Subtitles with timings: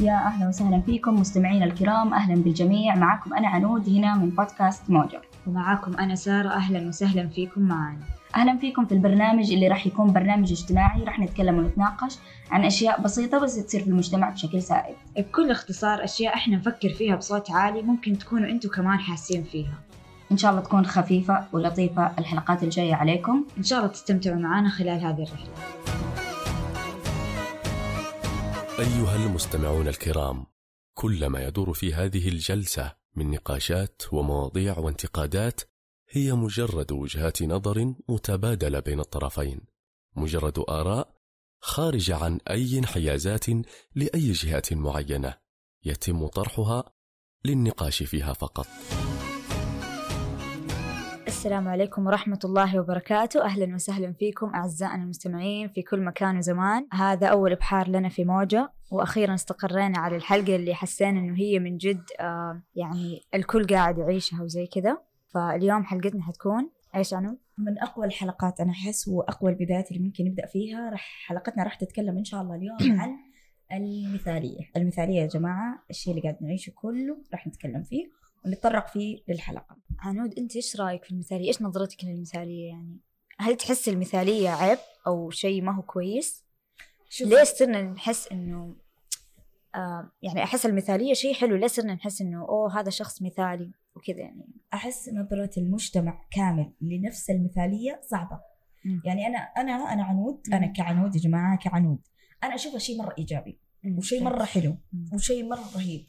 [0.00, 2.14] يا أهلا وسهلا فيكم مستمعينا الكرام.
[2.14, 2.94] أهلا بالجميع.
[2.94, 6.48] معكم أنا عنود هنا من بودكاست موجة ومعاكم أنا سارة.
[6.48, 7.98] أهلا وسهلا فيكم معنا
[8.36, 11.04] أهلا فيكم في البرنامج اللي راح يكون برنامج اجتماعي.
[11.04, 12.18] راح نتكلم ونتناقش
[12.50, 14.94] عن أشياء بسيطة بس تصير في المجتمع بشكل سائد.
[15.16, 19.74] بكل اختصار أشياء إحنا نفكر فيها بصوت عالي ممكن تكونوا أنتوا كمان حاسين فيها.
[20.32, 23.44] إن شاء الله تكون خفيفة ولطيفة الحلقات الجاية عليكم.
[23.58, 26.15] إن شاء الله تستمتعوا معنا خلال هذه الرحلة.
[28.78, 30.46] أيها المستمعون الكرام
[30.94, 35.60] كل ما يدور في هذه الجلسة من نقاشات ومواضيع وانتقادات
[36.10, 39.60] هي مجرد وجهات نظر متبادلة بين الطرفين
[40.16, 41.16] مجرد آراء
[41.60, 43.46] خارجة عن أي انحيازات
[43.94, 45.34] لأي جهة معينة
[45.84, 46.84] يتم طرحها
[47.44, 48.66] للنقاش فيها فقط.
[51.36, 53.44] السلام عليكم ورحمة الله وبركاته.
[53.44, 56.86] أهلا وسهلا فيكم أعزائنا المستمعين في كل مكان وزمان.
[56.92, 61.76] هذا أول بحار لنا في موجة وأخيرا استقرينا على الحلقة اللي حسينا إنه هي من
[61.76, 64.98] جد آه يعني الكل قاعد يعيشها وزي كذا.
[65.34, 70.46] فاليوم حلقتنا حتكون إيش عنو؟ من أقوى الحلقات أنا أحس وأقوى البدايات اللي ممكن نبدأ
[70.46, 70.90] فيها.
[70.90, 73.16] رح حلقتنا راح تتكلم إن شاء الله اليوم عن
[73.72, 74.70] المثالية.
[74.76, 78.25] المثالية يا جماعة الشيء اللي قاعد نعيشه كله راح نتكلم فيه.
[78.46, 83.00] ونتطرق فيه للحلقة عنود أنت إيش رأيك في المثالية؟ إيش نظرتك للمثالية يعني؟
[83.38, 86.44] هل تحس المثالية عيب أو شيء ما هو كويس؟
[87.20, 88.76] ليه صرنا نحس إنه
[89.74, 94.18] آه يعني أحس المثالية شيء حلو ليه صرنا نحس إنه أوه هذا شخص مثالي وكذا
[94.18, 98.40] يعني أحس نظرة المجتمع كامل لنفس المثالية صعبة
[98.84, 99.02] مم.
[99.04, 100.72] يعني أنا أنا أنا عنود أنا مم.
[100.72, 101.98] كعنود يا جماعة كعنود
[102.44, 103.58] أنا أشوفها شيء مرة إيجابي.
[103.84, 105.10] وشيء مرة حلو مم.
[105.12, 106.06] وشيء مرة رهيب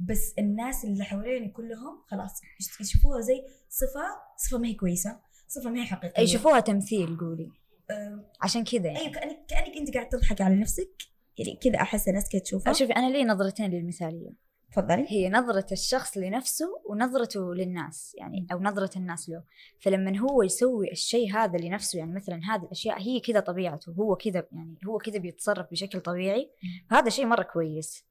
[0.00, 2.40] بس الناس اللي حواليني كلهم خلاص
[2.80, 4.04] يشوفوها زي صفة
[4.36, 6.22] صفة ما هي كويسة صفة ما هي حقيقية.
[6.22, 7.50] يشوفوها تمثيل قولي.
[7.90, 8.98] آه، عشان كذا يعني.
[8.98, 11.02] أيوة كأنك كأنك أنت قاعد تضحك على نفسك.
[11.38, 12.72] يعني كذا أحس الناس كذا تشوفها.
[12.72, 14.50] شوفي أنا لي نظرتين للمثالية.
[14.72, 15.06] تفضلي.
[15.08, 19.42] هي نظرة الشخص لنفسه ونظرته للناس يعني أو نظرة الناس له.
[19.78, 24.46] فلما هو يسوي الشيء هذا لنفسه يعني مثلا هذه الأشياء هي كذا طبيعته هو كذا
[24.52, 26.50] يعني هو كذا بيتصرف بشكل طبيعي
[26.90, 28.09] هذا شيء مرة كويس.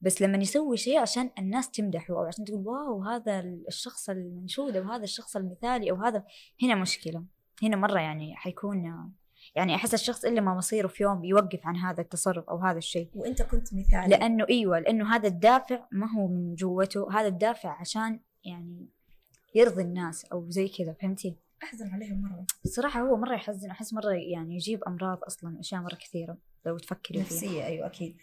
[0.00, 4.82] بس لما يسوي شيء عشان الناس تمدحه أو عشان تقول واو هذا الشخص المنشود أو
[4.82, 6.24] هذا الشخص المثالي أو هذا
[6.62, 7.24] هنا مشكلة.
[7.62, 9.12] هنا مرة يعني حيكون
[9.54, 13.10] يعني أحس الشخص إلا ما مصيره في يوم يوقف عن هذا التصرف أو هذا الشيء.
[13.14, 14.08] وأنت كنت مثالي.
[14.08, 18.88] لأنه إيوه لأنه هذا الدافع ما هو من جوته هذا الدافع عشان يعني
[19.54, 22.46] يرضي الناس أو زي كذا فهمتي؟ أحزن عليهم مرة.
[22.64, 27.24] الصراحه هو مرة يحزن أحس مرة يعني يجيب أمراض أصلا أشياء مرة كثيرة لو تفكري
[27.24, 27.36] فيها.
[27.36, 28.16] نفسية أيوة أكيد.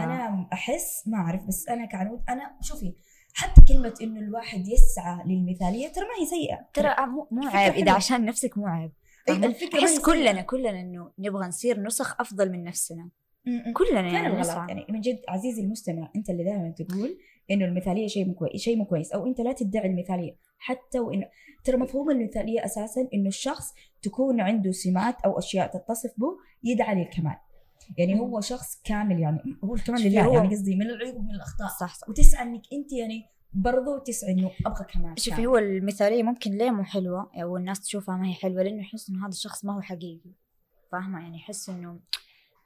[0.00, 0.04] آه.
[0.04, 2.94] أنا أحس ما أعرف بس أنا كعنود أنا شوفي
[3.34, 7.74] حتى كلمة إنه الواحد يسعى للمثالية ترى ما هي سيئة ترى مو, مو فكرة عيب
[7.74, 7.92] إذا.
[7.92, 8.92] عشان نفسك مو عيب
[9.26, 10.42] فاهمة؟ الفكرة أحس كلنا.
[10.42, 13.10] كلنا إنه نبغى نصير نسخ أفضل من نفسنا.
[13.74, 17.18] كلنا يعني نسعى يعني من جد عزيزي المستمع أنت اللي دائما تقول
[17.50, 21.24] إنه المثالية شيء مو كويس شيء مو كويس أو أنت لا تدعي المثالية حتى وإن
[21.64, 27.36] ترى مفهوم المثالية أساسا إنه الشخص تكون عنده سمات أو أشياء تتصف به يدعى للكمال
[27.98, 28.20] يعني.
[28.20, 31.68] هو شخص كامل يعني هو الكمال شوفي لله هو- يعني قصدي من العيوب ومن الأخطاء.
[31.80, 32.08] صح صح.
[32.08, 35.46] وتسعى إنك أنت يعني برضو تسعى إنه أبغى كمال شوفي.
[35.46, 39.20] هو المثالية ممكن ليه مو حلوة أو الناس تشوفها ما هي حلوة لأنه يحس إنه
[39.22, 40.30] هذا الشخص ما هو حقيقي.
[40.92, 42.00] فاهمة؟ يعني يحس إنه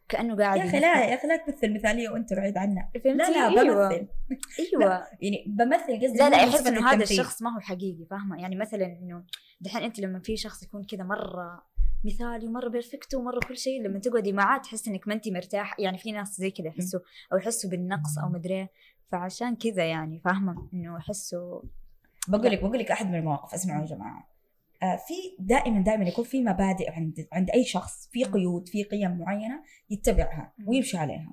[0.08, 3.60] كأنه قاعد يا أخي لا يا أخي لا تمثل مثالية وأنت بعيد عنها لا لا
[3.60, 3.88] أيوة.
[3.88, 4.06] بمثل
[4.72, 5.06] أيوه.
[5.20, 7.02] يعني بمثل قصدي لا لا يحس إنه هذا.
[7.02, 9.24] الشخص ما هو حقيقي فاهمة؟ يعني مثلا إنه
[9.60, 11.62] دحين أنت لما في شخص يكون كذا مرة
[12.04, 13.82] مثالي مرة بيرفكت ومرة كل شيء.
[13.82, 17.00] لما تقعدي معاه تحس إنك ما أنت مرتاح يعني في ناس زي كذا يحسوا
[17.32, 18.68] أو يحسوا بالنقص أو مدري.
[19.12, 21.62] فعشان كذا يعني فاهمة إنه يحسوا.
[22.28, 23.54] بقول لك بقول لك أحد من المواقف.
[23.54, 24.28] اسمعوا يا جماعة.
[24.82, 28.08] آه، في دائما دائما يكون في مبادئ عند عند أي شخص.
[28.12, 30.52] في قيود في قيم معينة يتبعها.
[30.66, 31.32] ويمشي عليها.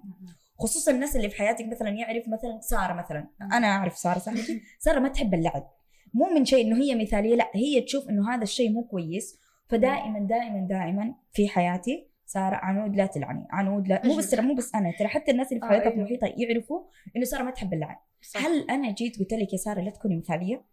[0.60, 3.28] خصوصا الناس اللي في حياتك مثلا يعرف مثلا سارة مثلا.
[3.42, 4.62] أنا أعرف سارة صاحبتي.
[4.80, 5.72] سارة ما تحب اللعب.
[6.14, 7.36] مو من شيء إنه هي مثالية.
[7.36, 9.39] لا هي تشوف إنه هذا الشيء مو كويس.
[9.70, 14.76] فدائما دائما دائما في حياتي سارة عنود لا تلعني عنود لا مو بس مو بس
[14.76, 16.04] أنا ترى حتى الناس اللي في آه، حياتها في أيوة.
[16.06, 16.82] محيطها يعرفوا
[17.16, 18.46] إنه سارة ما تحب اللعب صح.
[18.46, 20.66] هل أنا جيت قلت لك يا سارة لا تكوني مثالية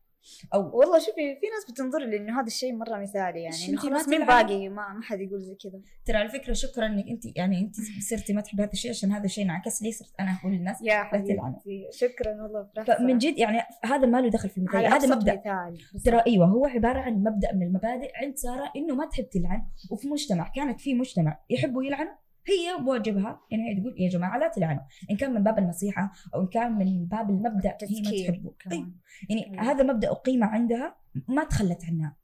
[0.55, 4.09] أو والله شوفي في ناس بتنظر لي إنه هذا الشيء مرة مثالي يعني إنه خلاص
[4.09, 5.81] مين؟ باقي؟ ما ما حد يقول زي كذا.
[6.05, 7.75] ترى على فكرة شكرا إنك انت يعني انت
[8.11, 11.03] صرتي ما تحبي هذا الشيء عشان هذا الشيء انعكس لي صرت أنا أقول للناس يا
[11.03, 15.43] حبيبتي، شكرا والله فمن جد يعني هذا ما له دخل في المثاليه هذا مبدأ.
[16.05, 20.09] ترى أيوه هو عبارة عن مبدأ من المبادئ عند سارة إنه ما تحب تلعن وفي
[20.09, 22.13] مجتمع كانت في مجتمع يحبوا يلعنوا
[22.49, 24.83] هي بواجبها يعني هي تقول يا جماعة لا تلعنوا.
[25.11, 28.55] إن كان من باب النصيحة أو إن كان من باب المبدأ هي ما تحبه.
[28.59, 28.93] كمان.
[29.29, 29.63] يعني أيوة.
[29.63, 30.97] هذا مبدأ وقيمه عندها
[31.29, 32.17] ما تخلت عنها.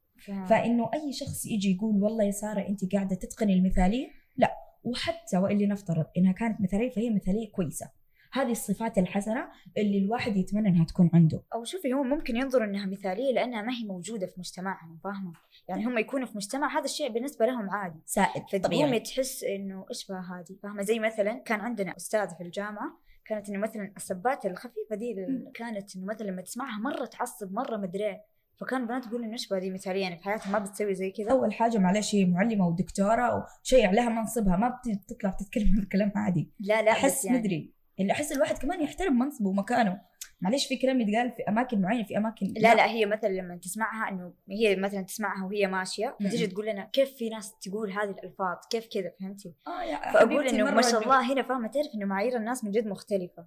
[0.49, 4.53] فإنه أي شخص يجي يقول والله يا سارة أنت قاعدة تتقني المثالية؟ لا.
[4.85, 7.91] وحتى واللي نفترض إنها كانت مثالية فهي مثالية كويسة.
[8.33, 9.49] هذه الصفات الحسنة
[9.79, 11.43] اللي الواحد يتمنى إنها تكون عنده.
[11.55, 15.33] أو شوفي هم ممكن ينظروا إنها مثالية لأنها ما هي موجودة في مجتمعهم فاهمة؟
[15.69, 17.99] يعني هم يكونوا في مجتمع هذا الشيء بالنسبة لهم عادي.
[18.05, 19.01] سائد طبيعي.
[19.01, 23.59] تحس إنه إيش بها هذه؟ فاهمة؟ زي مثلا كان عندنا استاذه في الجامعة كانت إنه
[23.59, 25.15] مثلا السبات الخفيفة دي
[25.55, 28.25] كانت إنه مثلا لما تسمعها مرة تعصب مرة مدري إيه.
[28.61, 31.31] فكان البنات يقولوا إنه إيش دي مثالية؟ يعني في حياتها ما بتسوي زي كذا.
[31.31, 36.51] أول حاجة معلش هي معلمة ودكتورة وشيء عليها منصبها ما بتطلع بتتكلم هذا الكلام عادي
[36.61, 37.82] لا لا أحس يعني مدري.
[38.03, 40.01] اللي أحس الواحد كمان يحترم منصبه ومكانه.
[40.41, 42.87] معلش في كلام يتقال في أماكن معينة في أماكن لا لا.
[42.91, 46.29] هي مثلا لما تسمعها إنه هي مثلا تسمعها وهي ماشية م-م.
[46.29, 50.49] فتيجي تقول لنا كيف في ناس تقول هذه الألفاظ؟ كيف كذا؟ فهمتي؟ آه يا فأقول
[50.49, 53.47] إنه ما شاء الله هنا فاهمة تعرف إنه معايير الناس من جد مختلفة.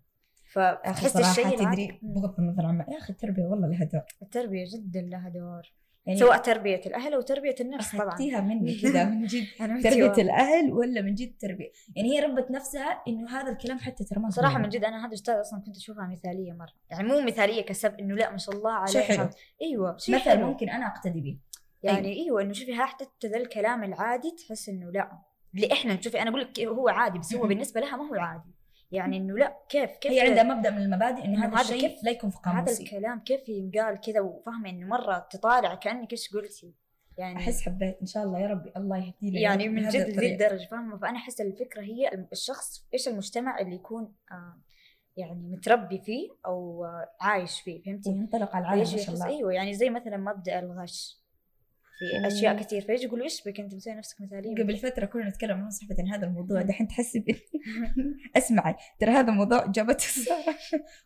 [0.54, 4.02] فتحس صراحة الشيء تدري بغض النظر عن يا أخي التربية والله لها دور.
[4.22, 5.74] التربية جدا لها دور.
[6.06, 8.08] يعني سواء تربية الأهل أو تربية النفس طبعا.
[8.08, 9.46] اخذتيها مني كذا من جد.
[9.84, 10.24] تربية.
[10.24, 14.30] الأهل ولا من جد تربية؟ يعني هي ربت نفسها إنه هذا الكلام حتى ترى ما
[14.30, 14.60] صراحة.
[14.60, 16.74] من جد أنا هذا الأستاذ أصلا كنت أشوفها مثالية مرة.
[16.90, 19.30] يعني مو مثالية كسب إنه لا ما شاء الله عليها شيء حلو.
[19.62, 20.48] أيوه شيء مثلا حلو.
[20.48, 21.38] ممكن أنا أقتدي به
[21.84, 22.42] يعني أيوه.
[22.42, 25.12] إنه شوفي حتى ذا الكلام العادي تحس إنه لا.
[25.56, 27.48] اللي إحنا شوفي أنا أقول لك هو عادي بس هو.
[27.48, 28.55] بالنسبة لها ما هو عادي.
[28.92, 32.04] يعني إنه لا كيف كيف هي؟ عندها مبدأ من المبادئ إنه هذا هذا الشيء كيف-
[32.04, 36.34] لا يكون في هذا قاموسي الكلام كيف ينقال كذا وفاهمة إنه مرة تطالع كأنك إيش
[36.34, 36.74] قلتي
[37.18, 40.34] يعني أحس حبيت إن شاء الله يا ربي الله يهدي لي يعني من جد لذي.
[40.34, 44.62] الدرجة فاهمة فأنا أحس الفكرة هي الشخص إيش المجتمع اللي يكون آه
[45.18, 49.54] يعني متربي فيه أو آه عايش فيه فهمتي؟ وينطلق على العالم ما شاء الله أيوه
[49.54, 51.25] يعني زي مثلا مبدأ الغش
[52.00, 52.28] في.
[52.28, 52.82] أشياء كثير.
[52.82, 54.56] فيجي يقولوا إيش بك؟ أنت مسوي نفسك مثالية.
[54.64, 56.62] قبل فترة كنا نتكلم عن صحبة عن هذا الموضوع.
[56.62, 57.24] دحين تحسي
[58.38, 58.76] أسمعي.
[59.00, 60.56] ترى هذا الموضوع جابته سارة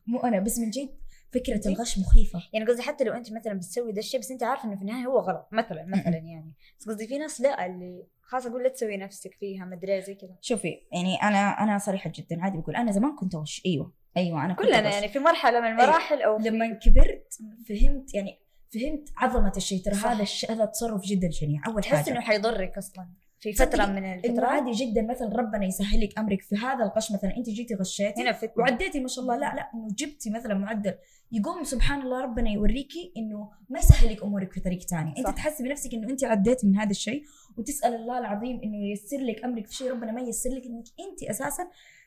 [0.07, 0.89] مو أنا بس من جد
[1.33, 2.39] فكرة الغش مخيفة.
[2.53, 5.05] يعني قصدي حتى لو أنت مثلا بتسوي ده الشيء بس أنت عارفه إنه في النهاية
[5.05, 6.53] هو غلط مثلا مثلا يعني.
[6.79, 10.15] بس قصدي في ناس لا اللي خلاص أقول لا تسوي نفسك فيها مدري إيه زي
[10.15, 10.35] كذا.
[10.41, 14.53] شوفي يعني أنا أنا صريحة جدا عادي بقول أنا زمان كنت غش أيوه أيوه أنا
[14.53, 14.89] كلنا.
[14.93, 17.33] يعني في مرحلة من المراحل أو في- لما كبرت
[17.69, 18.39] فهمت يعني
[18.73, 19.83] فهمت عظمة الشيء.
[19.83, 19.95] ترى.
[19.95, 21.61] هذا الشيء هذا تصرف جدا شنيع.
[21.67, 22.11] أول تحس حاجة.
[22.11, 25.01] إنه حيضرك أصلا في فترة من الفترات عادي جدا.
[25.01, 29.07] مثلا ربنا يسهل لك أمرك في هذا الغش مثلا أنت جيتي غشيتي هنا وعديتي ما
[29.07, 29.35] شاء الله.
[29.35, 30.93] لا لا إنه جبتي مثلا معدل.
[31.31, 35.27] يقوم سبحان الله ربنا يوريكي إنه ما يسهل لك أمورك في طريق ثاني أنت.
[35.27, 37.23] تحسي بنفسك إنه أنت عديتي من هذا الشيء.
[37.57, 39.91] وتسأل الله العظيم إنه ييسر لك أمرك في شيء.
[39.91, 41.63] ربنا ما ييسر لك إنك أنت أساسا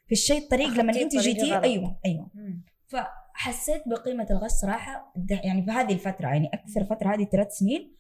[0.06, 1.58] في الشيء الطريق لما أنت جيتي.
[1.58, 2.30] أيوه أيوه.
[2.34, 2.62] مم.
[3.34, 5.12] فحسيت بقيمة الغش صراحة
[5.44, 7.96] يعني في هذه الفترة يعني أكثر فترة هذه ثلاث سنين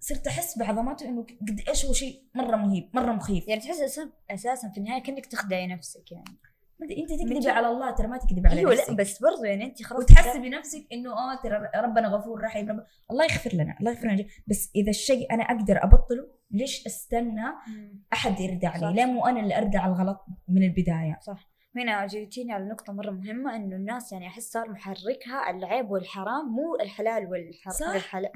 [0.00, 3.48] صرت أحس بعظمته إنه قد إيش هو شيء مرة مهيب مرة مخيف.
[3.48, 4.00] يعني تحس
[4.30, 6.24] أساسا في النهاية كأنك تخدعي نفسك يعني.
[6.82, 7.50] أنت تكذبي.
[7.50, 8.88] على الله ترى ما تكذبي على أيوه نفسك.
[8.90, 12.84] لا بس برضو يعني أنت خلاص وتحسبي نفسك إنه آه ترى ربنا غفور رحيم رب...
[13.10, 17.44] الله يغفر لنا الله يغفر لنا بس إذا الشيء أنا أقدر أبطله ليش أستنى.
[18.12, 18.76] أحد يردع.
[18.76, 21.18] لي ليه مو أنا اللي اردع الغلط من البداية.
[21.22, 21.51] صح.
[21.76, 26.76] هنا جيتيني على نقطة مرة مهمة إنه الناس يعني أحس صار محركها العيب والحرام مو
[26.80, 27.94] الحلال والحرام صح.
[27.94, 28.32] الحلال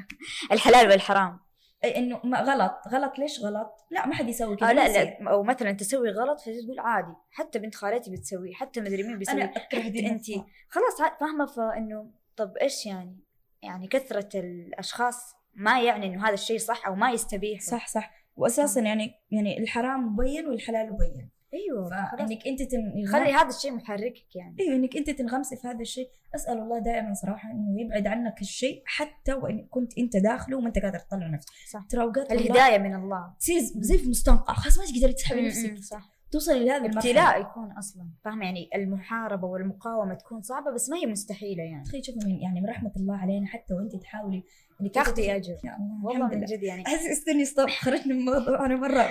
[0.53, 1.41] الحلال والحرام.
[1.85, 5.05] إنه ما غلط غلط ليش غلط؟ لا ما حد يسوي كذا آه لا.
[5.05, 5.31] لا.
[5.31, 9.43] أو مثلا تسوي غلط فتجي تقول عادي حتى بنت خالتي بتسويه حتى مدري مين بيسوي.
[9.43, 10.47] أنا أكره دي النقطة.
[10.69, 13.21] خلاص فاهمة؟ فإنه طب إيش يعني؟
[13.63, 18.11] يعني كثرة الأشخاص ما يعني إنه هذا الشيء صح أو ما يستبيح صح صح.
[18.37, 21.31] واساسا يعني يعني الحرام مبين والحلال مبين.
[21.55, 22.29] أيوه خلاص.
[22.29, 23.07] فانك أنت تن...
[23.13, 24.57] خلي هذا الشيء محركك يعني.
[24.61, 26.09] أيوه إنك أنت تنغمسي في هذا الشيء.
[26.35, 30.79] أسأل الله دائما صراحة إنه يبعد عنك الشيء حتى وإن كنت أنت داخله وما أنت
[30.79, 31.51] قادر تطلع نفسك.
[31.71, 31.87] صح.
[31.89, 33.35] ترى أوقات والله الهداية من الله.
[33.41, 34.55] تصير زي في مستنقع.
[34.55, 35.79] خلاص ما تقدري تسحبي نفسك.
[35.79, 36.16] صح.
[36.37, 36.99] توصلي لهذه المرحلة.
[36.99, 41.85] ابتلاء يكون أصلا فاهمه يعني المحاربة والمقاومة تكون صعبة بس ما هي مستحيلة يعني.
[41.85, 44.45] تخيل شوفي من يعني من رحمة الله علينا حتى وأنت تحاولي
[44.81, 45.55] إنك تاخذي أجر.
[45.65, 46.87] الله والله من جد يعني.
[46.87, 49.11] احس استني ستوب خرجنا من الموضوع أنا مرة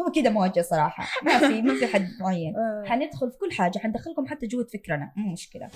[0.00, 1.04] هو كذا موجه صراحة.
[1.24, 2.54] ما في ما في حد معين.
[2.86, 5.68] حندخل في كل حاجة حندخلكم حتى جوة فكرنا مو مشكلة.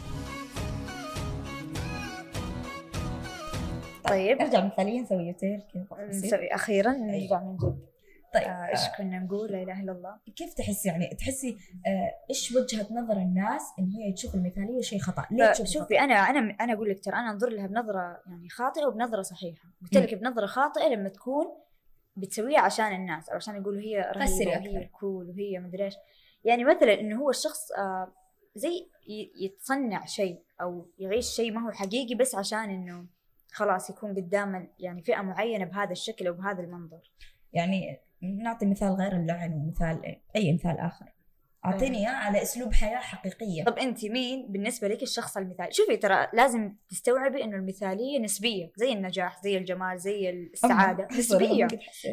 [4.04, 4.40] طيب.
[4.40, 6.08] أرجع مثاليا نسوي يوتير كذا.
[6.08, 7.95] نسوي أخيرا نرجع من جد.
[8.36, 10.16] طيب آه، إيش كنا نقول؟ لا إله إلا الله.
[10.36, 15.26] كيف تحسي يعني؟ تحسي آه، إيش وجهة نظر الناس إن هي تشوف المثالية شيء خطأ؟
[15.30, 18.86] ليه تشوف شوفي أنا أنا أنا أقول لك ترى أنا أنظر لها بنظرة يعني خاطئة
[18.86, 19.68] وبنظرة صحيحة.
[19.82, 21.46] قلت لك بنظرة خاطئة لما تكون
[22.16, 24.50] بتسويها عشان الناس أو عشان يقولوا هي رهيبة.
[24.50, 25.94] وهي كول وهي مدري إيش.
[26.44, 28.12] يعني مثلا إنه هو الشخص آه
[28.54, 28.88] زي
[29.40, 33.06] يتصنع شيء أو يعيش شيء ما هو حقيقي بس عشان إنه
[33.52, 37.10] خلاص يكون قدام يعني فئة معينة بهذا الشكل أو بهذا المنظر.
[37.52, 41.16] يعني نعطي مثال غير اللعن ومثال أي مثال آخر.
[41.66, 43.64] أعطيني إياه على أسلوب حياة حقيقية.
[43.64, 48.92] طب أنت مين بالنسبة لك الشخص المثالي؟ شوفي ترى لازم تستوعبي إنه المثالية نسبية زي
[48.92, 51.68] النجاح زي الجمال زي السعادة نسبية.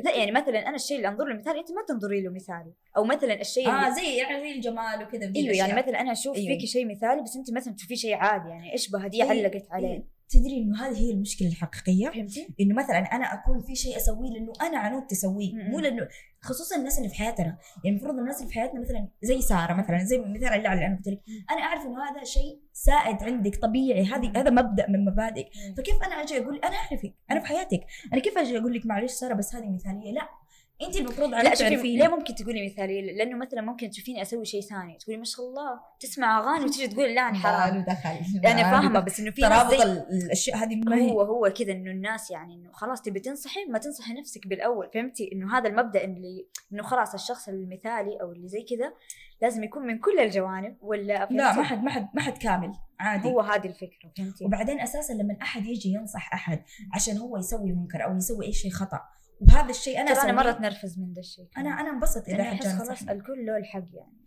[0.06, 2.74] لا يعني مثلا أنا الشيء اللي أنظر له مثالي أنت ما تنظري له مثالي.
[2.98, 5.74] أو مثلا الشيء آه زي يعني زي الجمال وكذا إيوه يعني.
[5.74, 6.48] مثلا أنا أشوف أيوة.
[6.48, 9.68] فيكي شيء مثالي بس أنت مثلا تشوفيه شيء عادي يعني إيش بها دي إيه، علقت
[9.72, 10.13] عليه؟ إيه.
[10.34, 14.54] تدري إنه هذه هي المشكلة الحقيقية؟ فهمتي؟ إنه مثلا أنا أكون في شيء أسويه لأنه
[14.62, 15.54] أنا عنود تسويه.
[15.54, 16.08] مو لأنه
[16.42, 17.58] خصوصا الناس اللي في حياتنا.
[17.84, 21.08] يعني المفروض الناس اللي في حياتنا مثلا زي سارة مثلا زي مثال اللي أنا قلت
[21.08, 21.22] لك
[21.52, 24.06] أنا أعرف إنه هذا شيء سائد عندك طبيعي.
[24.06, 24.32] هذه.
[24.36, 25.50] هذا مبدأ من مبادئك.
[25.78, 27.86] فكيف أنا أجي أقول أنا أعرفك؟ أنا في حياتك.
[28.14, 30.43] أنا كيف أجي أقول لك معلش سارة بس هذه مثالية؟ لا.
[30.88, 34.46] انت المفروض لا على شوفي تعرفيني ليه ممكن تقولي مثالي لأنه مثلا ممكن تشوفيني أسوي
[34.46, 34.98] شيء ثاني.
[34.98, 37.86] تقولي ما شاء الله تسمع أغاني وتجي تقول لا أنا حرام.
[37.88, 38.44] دخل.
[38.44, 42.54] يعني فاهمة بس إنه في ترابط الأشياء هذه ما هو هو كذا إنه الناس يعني
[42.56, 44.90] إنه خلاص تبي تنصحي ما تنصحي نفسك بالأول.
[44.94, 48.94] فهمتي؟ إنه هذا المبدأ اللي إنه خلاص الشخص المثالي أو اللي زي كذا
[49.42, 52.74] لازم يكون من كل الجوانب ولا لا؟ ما حد ما حد ما حد كامل.
[53.00, 53.28] عادي.
[53.30, 56.64] هو هذه الفكرة فهمتي؟ وبعدين أساسا لما أحد يجي ينصح أحد
[56.94, 59.02] عشان هو يسوي منكر أو يسوي أي شيء خطأ
[59.48, 62.78] وهذا الشيء أنا أنا مره تنرفز من ذا الشيء أنا أنا انبسط إذا حد جاء
[62.78, 63.02] خلاص.
[63.02, 64.24] الكل له الحق يعني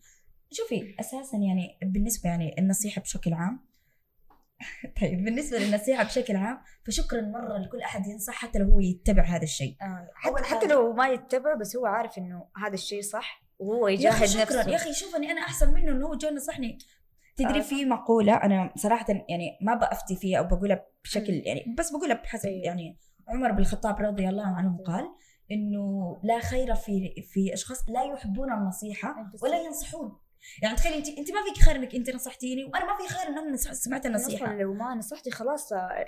[0.51, 3.67] شوفي أساسا يعني بالنسبة يعني النصيحة بشكل عام
[5.01, 9.43] طيب بالنسبة للنصيحة بشكل عام فشكرا مرة لكل أحد ينصح حتى لو هو يتبع هذا
[9.43, 10.67] الشيء آه حتى, حتى.
[10.67, 14.71] لو ما يتبع بس هو عارف إنه هذا الشيء صح وهو يجاهد أخي شكرا نفسه
[14.71, 16.79] يا أخي شوف اني أنا أحسن منه إنه هو جاي نصحني
[17.37, 17.63] تدري آه.
[17.63, 21.33] في مقولة أنا صراحة يعني ما بفتي فيها أو بقولها بشكل.
[21.33, 22.65] يعني بس بقولها بحسب أيوة.
[22.65, 25.05] يعني عمر بن الخطاب رضي الله عنه قال
[25.51, 30.19] إنه لا خير في في أشخاص لا يحبون النصيحة ولا ينصحون.
[30.63, 33.39] يعني تخيلي أنت أنت ما فيك خير إنك أنت نصحتيني وأنا ما في خير ان
[33.39, 34.53] أنا نصح- سمعت النصيحة.
[34.55, 36.05] لو ما نصحتي خلاص آه،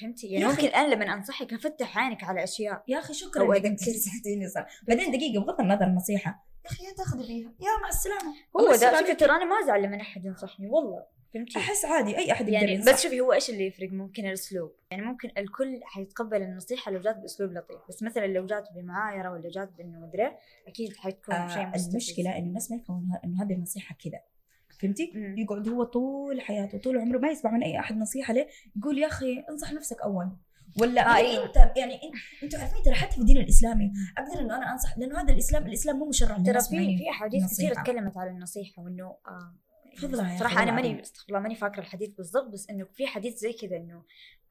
[0.00, 0.44] فهمتي؟ يعني.
[0.44, 2.82] ممكن أنا لما أنصحك أفتح عينك على أشياء.
[2.88, 3.72] يا أخي شكرا أو إنك.
[3.72, 4.66] نصحتيني صح.
[4.88, 7.48] بعدين دقيقة بغض النظر النصيحه يا أخي يا تاخذي فيها.
[7.60, 8.34] يا مع السلامة.
[8.60, 9.14] هو ده شوفي.
[9.14, 11.17] ترى أنا ما أزعل لما أحد ينصحني والله.
[11.34, 12.92] فهمتي أحس عادي أي أحد يقدر يعني ينصح.
[12.92, 17.16] بس شوفي هو إيش اللي يفرق ممكن الأسلوب يعني ممكن الكل حيتقبل النصيحة لو جات
[17.16, 20.32] بأسلوب لطيف بس مثلا لو جات بمعايرة ولا جات بانه مدري
[20.68, 24.20] أكيد حتكون شيء آه مستفز المشكلة انه الناس ما يفهمون إنه هذه النصيحة كذا
[24.80, 25.38] فهمتي؟ مم.
[25.38, 29.06] يقعد هو طول حياته طول عمره ما يسمع من أي أحد نصيحة ليه؟ يقول يا
[29.06, 30.30] أخي انصح نفسك أول
[30.80, 31.44] ولا آه، آه إيه.
[31.44, 35.20] انت يعني إن- أنتوا عارفين ترى حتى في الدين الإسلامي أقدر إنه أنا أنصح لأنه
[35.22, 37.74] هذا الإسلام الإسلام مو مشرع ترى في في أحاديث كثير.
[37.74, 39.54] تكلمت على النصيحة وإنه آه
[40.38, 41.00] صراحة أنا ماني.
[41.02, 44.02] استغفر الله ماني فاكرة الحديث بالضبط بس إنه في حديث زي كذا إنه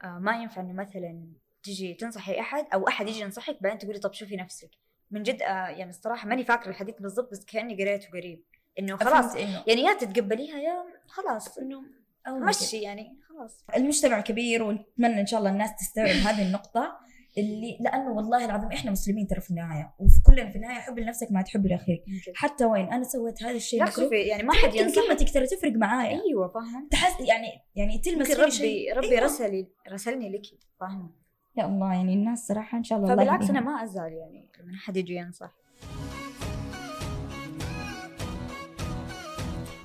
[0.03, 1.27] آه ما ينفع إنه مثلا
[1.63, 4.69] تجي تنصحي أحد أو أحد يجي ينصحك بعدين تقولي طب شوفي نفسك.
[5.11, 8.43] من جد آه يعني الصراحه ماني فاكرة الحديث بالضبط بس كأني قريته قريب.
[8.79, 11.83] إنه خلاص يعني يا تتقبليها يا خلاص إنه
[12.27, 13.63] مشي يعني خلاص.
[13.75, 16.99] المجتمع كبير ونتمنى إن شاء الله الناس تستوعب هذه النقطة.
[17.37, 21.27] اللي لأنه والله العظيم إحنا مسلمين ترى في النهاية وفي كلنا في النهاية حب لنفسك
[21.31, 22.03] ما تحب لأخيك.
[22.35, 25.05] حتى وين أنا سويت هذا الشيء مكروه يعني ما حد ينصحك.
[25.07, 26.21] كلمتك ترى تفرق معايا.
[26.21, 29.25] أيوه فاهمة؟ تحس يعني يعني تلمس فيني شيء ربي ربي أيوة.
[29.25, 30.41] رسلي رسلني لك
[30.79, 31.09] فاهمة؟
[31.57, 33.59] يا الله يعني الناس صراحة إن شاء الله فبالعكس أنا.
[33.59, 35.51] ما أزعل يعني لما أحد يجي ينصح.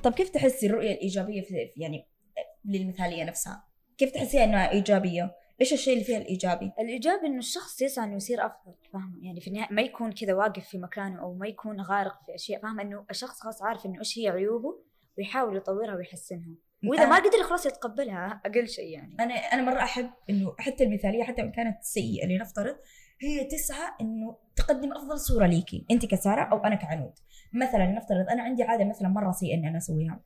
[0.02, 2.06] طب كيف تحسي الرؤية الإيجابية في في- يعني
[2.64, 3.64] للمثالية نفسها؟
[3.98, 8.46] كيف تحسيها إنها إيجابية؟ إيش الشيء اللي فيها الإيجابي؟ الإيجابي إنه الشخص يسعى إنه يصير
[8.46, 12.18] أفضل فاهمه يعني في النهاية ما يكون كذا واقف في مكانه أو ما يكون غارق
[12.26, 14.78] في أشياء فاهمه إنه الشخص خلاص عارف إنه إيش هي عيوبه
[15.18, 16.54] ويحاول يطورها ويحسنها.
[16.84, 19.16] وإذا ما قدر خلاص يتقبلها أقل شيء يعني.
[19.20, 22.76] أنا أنا مرة أحب إنه حتى المثالية حتى وان كانت سيئة لنفترض
[23.22, 27.12] هي تسعى إنه تقدم أفضل صورة ليكي أنت كسارة أو أنا كعنود.
[27.52, 30.20] مثلا نفترض أنا عندي عادة مثلا مرة سيئه إني أنا أسويها.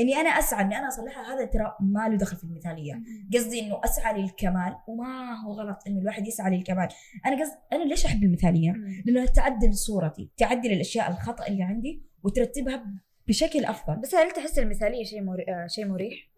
[0.00, 3.02] إني أنا أسعى إني أنا أصلحها هذا ترى ما له دخل في المثالية.
[3.34, 6.88] قصدي إنه أسعى للكمال وما هو غلط إنه الواحد يسعى للكمال.
[7.26, 9.02] أنا قصدي أنا ليش أحب المثالية؟ مم.
[9.06, 12.84] لأنها تعدل صورتي تعدل الأشياء الخطأ اللي عندي وترتبها
[13.28, 13.96] بشكل أفضل.
[13.96, 15.44] بس هل تحس المثالية شيء مري...
[15.48, 16.29] آه شيء مريح؟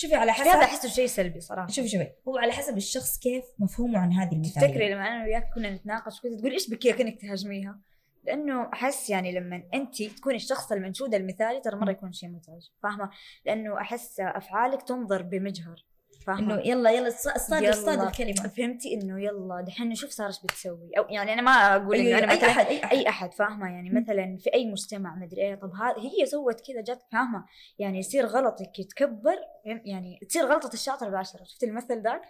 [0.00, 3.18] شوفي على في هذا حسب أحسه شيء سلبي صراحة شوفي شوفي هو على حسب الشخص
[3.18, 6.78] كيف مفهومه عن هذه المثالية تفتكري لما أنا وياك كنا نتناقش كنت تقول إيش بك
[6.78, 7.78] كأنك تهاجميها؟
[8.24, 13.10] لأنه أحس يعني لما أنت تكوني الشخص المنشود المثالي ترى مرة يكون شيء مزعج فاهمة؟
[13.46, 15.84] لأنه أحس أفعالك تنظر بمجهر
[16.26, 17.70] فاهمة؟ إنه يلا يلا الص- اصطاد يلا.
[17.70, 21.96] اصطاد الكلمة فهمتي إنه يلا دحين نشوف سارة إيش بتسوي أو يعني أنا ما أقول
[21.96, 23.90] أيوة أنا أي مثلا أحد أي أحد أي أحد فاهمة يعني.
[23.90, 27.44] مثلا في أي مجتمع مدري إيه طب هذه هي سوت كذا جت فاهمة
[27.78, 32.22] يعني يصير غلطك يتكبر يعني تصير غلطة الشاطر بعشرة شفت المثل ذاك؟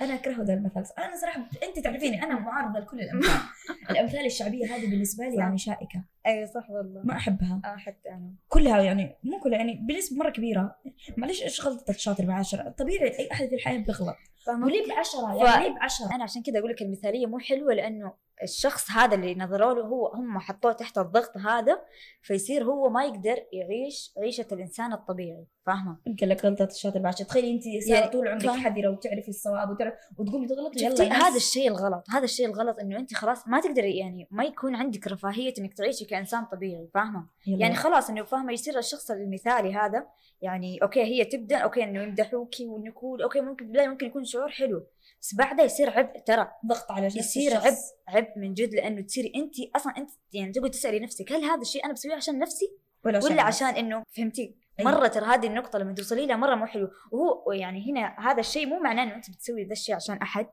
[0.00, 0.84] أنا اكره ذا المثل.
[0.98, 3.30] أنا صراحة أنت تعرفيني أنا معارضة لكل الأمثال.
[3.90, 5.36] الأمثال الشعبية هذه بالنسبة لي.
[5.36, 6.04] يعني شائكة.
[6.26, 7.02] أي صح والله.
[7.04, 7.60] ما أحبها.
[7.64, 8.32] آه حتى أنا.
[8.48, 10.76] كلها يعني مو كلها يعني بنسبه مرة كبيرة.
[11.16, 14.16] معلش إيش غلطة الشاطر بعشرة طبيعي أي أحد في الحياة بيغلط؟
[14.64, 18.12] وليه بعشرة؟ ف- يعني ليه بعشرة؟ أنا عشان كذا أقول لك المثالية مو حلوة لأنه
[18.42, 21.80] الشخص هذا اللي نظروا له هو هم حطوه تحت الضغط هذا
[22.22, 27.50] فيصير هو ما يقدر يعيش عيشة الإنسان الطبيعي فاهمة؟ يمكن لك غلطة الشاطر بعد تخيلي
[27.50, 28.46] انت يعني طول عمرك.
[28.46, 33.14] حذرة وتعرفي الصواب وتعرف وتقومي تغلطي يلا هذا الشيء الغلط هذا الشيء الغلط إنه انت
[33.14, 38.10] خلاص ما تقدري يعني ما يكون عندك رفاهية إنك تعيشي كإنسان طبيعي فاهمة؟ يعني خلاص
[38.10, 40.06] إنه فاهمة يصير الشخص المثالي هذا
[40.42, 44.86] يعني okay هي تبدأ okay إنه يمدحوكي والنقول okay ممكن بالبدايه ممكن يكون شعور حلو
[45.22, 47.66] بس بعدها يصير عبء ترى ضغط على نفس يصير الشخص.
[47.66, 51.60] عبء عبء من جد لأنه تصيري انت أصلا انت يعني تقعد تسألي نفسك هل هذا
[51.60, 54.90] الشيء أنا بسويه عشان نفسي؟ ولا عشان ولا عشان إنه فهمتي؟ أيوة.
[54.90, 56.90] مرة ترى هذه النقطة لما توصلي لها مرة مو حلو.
[57.10, 60.46] وهو يعني هنا هذا الشيء مو معناه إنه أنت بتسوي ذا الشيء عشان أحد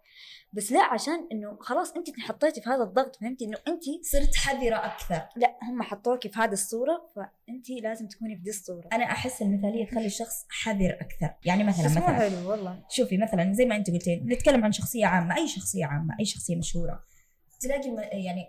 [0.54, 4.76] بس لا عشان إنه خلاص أنت انحطيتي في هذا الضغط فهمتي؟ إنه أنت صرت حذرة
[4.76, 5.22] أكثر.
[5.36, 8.90] لا هم حطوكي في هذه الصورة فأنت لازم تكوني في دي الصورة.
[8.94, 11.36] أنا أحس المثالية تخلي الشخص حذر أكثر.
[11.46, 12.84] يعني مثلا بس مو مثلا حلو والله.
[12.90, 16.56] شوفي مثلا زي ما أنت قلتي نتكلم عن شخصية عامة أي شخصية عامة أي شخصية
[16.56, 17.04] مشهورة.
[17.62, 17.90] تلاقي.
[18.26, 18.46] يعني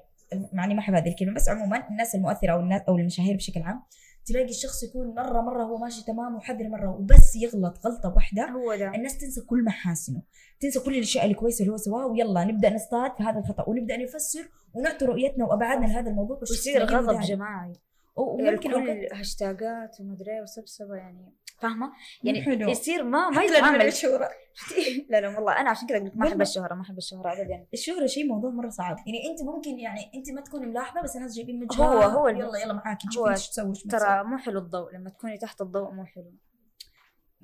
[0.53, 3.83] معني ما أحب هذه الكلمة بس عموما الناس المؤثرة أو الناس أو المشاهير بشكل عام
[4.27, 8.49] تلاقي الشخص يكون مرة مرة هو ماشي تمام وحذر مرة وبس يغلط غلطة واحدة.
[8.50, 8.95] هو ده.
[8.95, 10.23] الناس تنسى كل محاسنه
[10.61, 14.49] تنسى كل الأشياء الكويسة اللي هو سواها ويلا نبدأ نصطاد في هذا الخطأ ونبدأ نفسر
[14.75, 16.39] ونعطي رؤيتنا وأبعادنا لهذا الموضوع.
[16.39, 17.21] ويصير غضب.
[17.21, 17.73] جماعي.
[18.17, 18.71] وممكن
[19.12, 21.35] هاشتاجات ومدري وسبسبة يعني.
[21.61, 21.93] فاهمة؟
[22.25, 22.69] يعني حلو.
[22.69, 23.83] يصير ما ما يتعامل.
[23.83, 24.29] الشهرة.
[25.11, 25.61] لا لا والله.
[25.61, 26.40] أنا عشان كذا أقول لك ما أحب.
[26.40, 27.67] الشهرة ما أحب الشهرة ابدا.
[27.75, 28.97] الشهرة شيء موضوع مرة صعب.
[29.07, 32.59] يعني أنت ممكن يعني أنت ما تكوني ملاحظة بس الناس جايبين من هو- هو يلا
[32.59, 33.75] يلا معاكي شوفي إيش تسوي.
[33.90, 34.95] ترى مو حلو الضوء.
[34.95, 36.33] لما تكوني تحت الضوء مو حلو.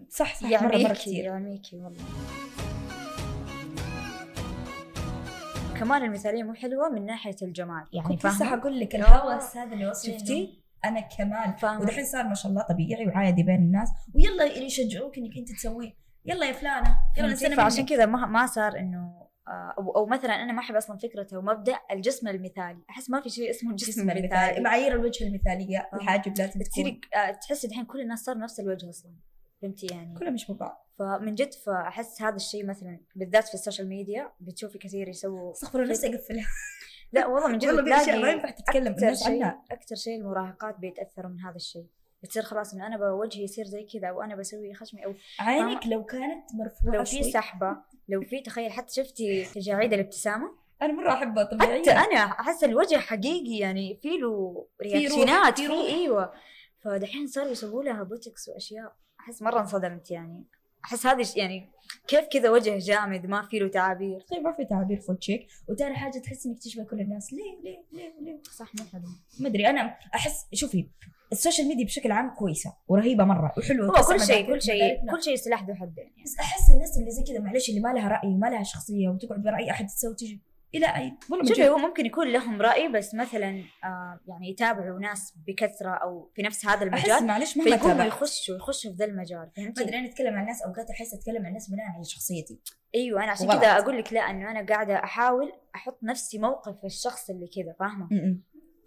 [0.09, 0.43] صح صح.
[0.43, 1.25] مرة مرة يعميكي كثير.
[1.25, 2.03] يعميكي والله.
[5.81, 7.85] كمان المثالية مو حلوة من ناحية الجمال.
[7.93, 8.95] يعني كنت لسه حقول لك.
[8.95, 11.57] الهوس هذا اللي وصل شفتي؟ أنا كمان.
[11.57, 11.81] فاهمة.
[11.81, 13.89] ودحين صار ما شاء الله طبيعي وعادي بين الناس.
[14.15, 15.93] ويلا يشجعوك إنك أنت تسويه
[16.25, 16.99] يلا يا فلانة.
[17.19, 17.87] يلا؟ نستنى فعشان.
[17.87, 21.43] كذا ما ما صار إنه آه، أو أو مثلا أنا ما أحب أصلا فكرة أو
[21.43, 22.79] مبدأ الجسم المثالي.
[22.91, 24.27] أحس ما في شيء اسمه الجسم جسم المثالي.
[24.27, 24.61] المثالي.
[24.61, 25.97] معايير الوجه المثالية آه.
[25.97, 29.13] الحاجب لازم تصيري آه، تحسي الحين كل الناس صار نفس الوجه أصلا.
[29.63, 30.87] فهمتي يعني؟ كلهم يشبه بعض.
[30.99, 35.83] فمن جد فأحس هذا الشيء مثلا بالذات في ال social media بتشوفي كثير يسووا استغفر
[35.83, 36.47] الله نفسي أقفلها.
[37.13, 41.31] لا والله من جد والله ما ينفع تتكلم الناس شيء عنها أكثر شيء المراهقات بيتأثروا
[41.31, 41.87] من هذا الشيء.
[42.23, 46.05] بتصير خلاص انه أنا بوجهي يصير زي كذا أو أنا بسوي خشمي أو عينك لو
[46.05, 47.77] كانت مرفوعة لو في سحبة
[48.09, 50.51] لو في تخيل حتى شفتي تجاعيد الابتسامة؟
[50.83, 51.83] أنا مرة أحبها طبيعية.
[51.83, 55.73] حتى أنا أحس الوجه حقيقي يعني في له reaction ات في.
[55.73, 56.33] إيوه.
[56.85, 60.45] فدحين صاروا يسووا لها بوتكس وأشياء أحس مرة انصدمت يعني.
[60.87, 61.71] أحس هذه ش- يعني
[62.09, 64.21] كيف كذا وجه جامد ما في له تعابير.
[64.31, 67.33] طيب ما في تعابير full cheek وتاني حاجة تحس إنك تشبه كل الناس.
[67.33, 69.03] ليه؟ ليه؟ ليه؟ ليه؟ صح مو حلو
[69.41, 69.67] ما أدري.
[69.71, 70.89] أنا أحس شوفي
[71.33, 75.11] السوشيال ميديا بشكل عام كويسة ورهيبة مرة وحلوة هو كل شيء كل شيء.
[75.11, 75.95] كل شيء سلاح ذو حدين.
[76.05, 79.09] يعني بس أحس الناس اللي زي كذا معلش اللي ما لها رأي وما لها شخصية
[79.09, 80.41] وتقعد برأي أحد تسوي تجي
[80.77, 81.69] إلى اي والله من شوفي.
[81.69, 86.67] هو ممكن يكون لهم رأي بس مثلا آه يعني يتابعوا ناس بكثرة أو في نفس
[86.67, 90.09] هذا أحس المجال معلش مهما فيقوموا يخشوا يخشوا في ذا المجال ما فهمتي؟ أدري أنا
[90.09, 92.61] أتكلم عن الناس اوقات أحس أتكلم عن الناس بناء على شخصيتي
[92.95, 93.47] أيوه أنا عشان.
[93.47, 98.09] كذا أقول لك لا إنه أنا قاعدة أحاول أحط نفسي موقف الشخص اللي كذا فاهمة.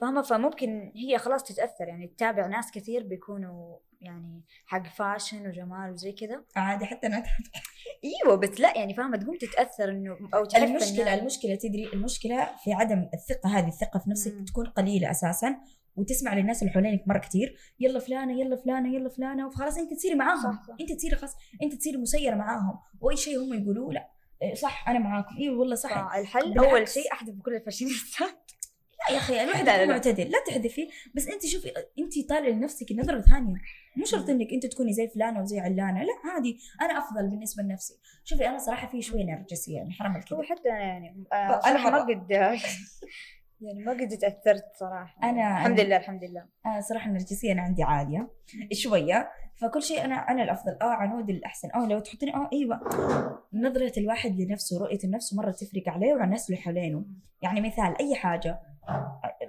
[0.02, 6.12] فاهمة فممكن هي خلاص تتأثر يعني تتابع ناس كثير بيكونوا يعني حق fashion وجمال وزي
[6.12, 7.24] كذا عادي حتى أنا
[8.04, 11.20] إيوه بس لا يعني فاهمة تقوم تتأثر إنه أو المشكلة الناس.
[11.20, 14.46] المشكلة تدري المشكلة في عدم الثقة هذه الثقة في نفسك مم.
[14.46, 15.56] تكون قليلة أساسا
[15.96, 20.16] وتسمع للناس اللي حوالينك مرة كثير يلا فلانة يلا فلانة يلا فلانة وخلاص أنت تصيري
[20.16, 20.76] معاهم صح، صح.
[20.82, 24.10] أنت تصيري خلاص أنت تصيري مسيرة معاهم وأي شيء هم يقولوه لا
[24.42, 26.58] إيه صح أنا معاكم أيوه والله صح بالعكس.
[26.58, 28.49] أول شيء أحذف بكل الفاشينيستات
[29.12, 29.92] يا أخي الواحد لا، لا، لا.
[29.92, 33.56] معتدل لا تحذفي بس انت شوفي انت طالعي لنفسك نظرة ثانية.
[33.96, 36.58] مو شرط إنك انت تكوني زي فلانه وزي علانة لا عادي.
[36.82, 37.94] أنا أفضل بالنسبة لنفسي.
[38.24, 41.90] شوفي أنا صراحة في شوية نرجسية يعني حرام هو الكذب حتى أنا يعني آه، صراحة
[41.92, 42.32] ما قد
[43.62, 45.22] يعني ما قد تأثرت صراحة.
[45.22, 45.26] أنا-
[45.60, 46.46] الحمد لله الحمد لله.
[46.66, 48.30] أنا صراحة النرجسيه أنا عندي عاليه
[48.74, 49.30] شوية.
[49.62, 50.78] فكل شيء أنا أنا الأفضل.
[50.82, 51.70] آه عنود الأحسن.
[51.76, 52.80] آه لو تحطني آه أيوه.
[53.54, 57.06] نظرة الواحد لنفسه رؤية النفس مرة تفرق عليه وعلى الناس اللي حوالينه.
[57.42, 58.60] يعني مثال أي حاجة.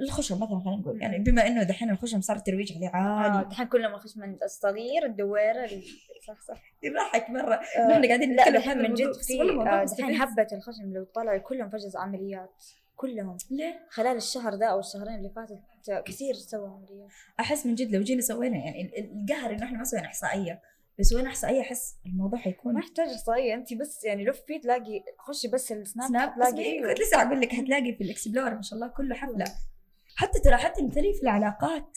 [0.00, 3.66] الخشم مثلا خلينا نقول يعني بما إنه دحين الخشم صار الترويج عليه آه عالي دحين
[3.66, 5.82] كل ما خشم الصغير الدويره ال-
[6.28, 6.62] صح صح.
[6.82, 7.54] يضحك مرة.
[7.54, 10.22] آه، نحن قاعدين لا نتكلم دحين من جد في آه، دحين.
[10.22, 12.64] هبه الخشم لو طلعوا كلهم فجأة عمليات
[12.96, 13.36] كلهم.
[13.50, 17.08] ليه؟ خلال الشهر ده أو الشهرين اللي فاتت آه، كثير سووا عمليات.
[17.40, 20.60] أحس من جد لو جينا سوينا يعني ال- ال- القهر انه إحنا ما سوينا إحصائية
[21.00, 23.54] لو سوينا احصائيه أحس الموضوع ما حيكون يحتاج إحصائية.
[23.54, 27.94] أنت بس يعني لفي تلاقي، خشي بس السناب سناب تلاقي كنت لسه أقول لك حتلاقي
[27.94, 29.44] في ال explore ما شاء الله كله حفلة.
[30.16, 31.96] حتى ترى حتى مثلي في العلاقات.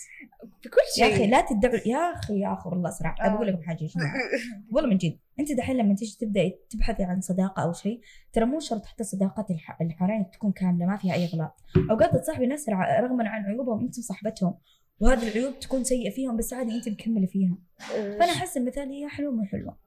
[0.62, 3.26] في كل يا شيء أخي لا تدعوا يا أخي يا أخي والله صراحة.
[3.26, 3.36] آه.
[3.36, 4.14] بقول لكم حاجة يا جماعة.
[4.72, 8.02] والله من جد أنت دحين لما تيجي تبداي تبحثي عن صداقة أو شيء
[8.34, 11.54] ترى مو شرط حتى صداقات الح- الحوالين تكون كاملة ما فيها أي غلط.
[11.92, 14.58] أوقات تصاحبي ناس رغما عن عيوبهم انت صاحبتهم.
[15.00, 17.58] وهذه العيوب تكون سيئة فيهم بس عادي أنت مكملة فيها.
[17.88, 19.78] فأنا أحس المثاليه حلوة مو حلوة.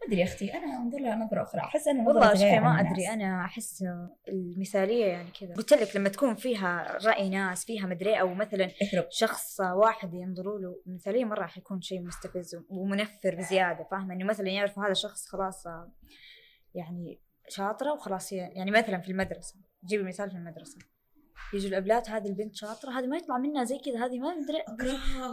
[0.00, 3.08] ما أدري يا أختي أنا انظر لها نظره أخرى أحس أنا والله شوفي ما أدري.
[3.08, 3.84] أنا أحس
[4.28, 5.54] المثالية يعني كذا.
[5.54, 9.06] قلت لك لما تكون فيها رأي ناس فيها مدري أو مثلا اهرب.
[9.10, 14.48] شخص واحد ينظروا له المثالية مرة راح يكون شيء مستفز ومنفر بزيادة فاهمة؟ إنه مثلا
[14.48, 15.64] يعرف هذا الشخص خلاص
[16.74, 19.54] يعني شاطرة وخلاص يعني مثلا في المدرسة.
[19.84, 20.78] جيبي مثال في المدرسة.
[21.54, 24.62] يجوا الأبلات هذه البنت شاطرة هذه ما يطلع منها زي كذا هذه ما أدري.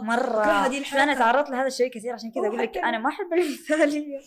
[0.02, 0.44] مرة.
[0.44, 1.02] هذه الحركة.
[1.02, 4.20] أنا تعرضت لهذا الشيء كثير عشان كذا أقول لك أنا ما أحب المثاليه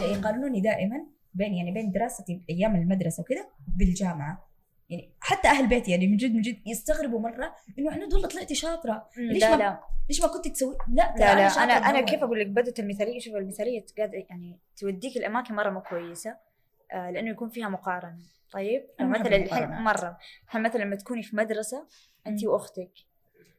[0.00, 3.46] يقارنوني دائما بين يعني بين دراستي أيام المدرسة وكذا
[3.78, 4.48] بالجامعة.
[4.88, 8.54] يعني حتى أهل بيتي يعني من جد من جد يستغربوا مرة إنه عنود والله طلعتي
[8.54, 9.08] شاطرة.
[9.16, 9.80] ليش لا ما لا.
[10.08, 12.04] ليش ما كنت تسوي؟ لا لا لا أنا أنا أول.
[12.04, 16.36] كيف أقول لك؟ بدت المثالية شوف المثالية قاعدة يعني توديك الأماكن مرة مو كويسة.
[16.92, 18.18] لأنه يكون فيها مقارنة.
[18.52, 19.68] طيب؟ مثلا الحين.
[19.70, 21.86] مرة الحين مثلا لما تكوني في مدرسة
[22.26, 22.90] انت وأختك؟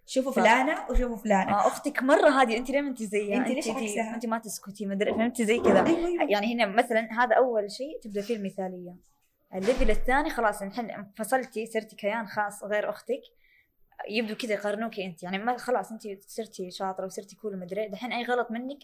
[0.05, 1.51] شوفوا ف- فلانة وشوفوا فلانة.
[1.51, 4.85] آه أختك مرة هذه انت ليه ما انت زيها أنت ليش عكسها؟ انت ما تسكتي
[4.85, 5.85] ما أدري فهمتي زي كذا.
[5.85, 6.31] أيوه أيوه.
[6.31, 8.95] يعني هنا مثلا هذا أول شيء تبدأ فيه المثالية.
[9.53, 13.21] ال level الثاني خلاص الحين انفصلتي صرتي كيان خاص غير أختك
[14.09, 18.23] يبدو كذا يقارنوكي انت يعني ما خلاص انت صرتي شاطرة وصرتي cool مدري دحين أي
[18.23, 18.77] غلط منك